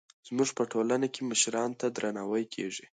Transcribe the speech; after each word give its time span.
زموږ 0.27 0.49
په 0.57 0.63
ټولنه 0.71 1.07
کې 1.13 1.21
مشرانو 1.29 1.77
ته 1.79 1.87
درناوی 1.95 2.43
کېږي. 2.53 2.85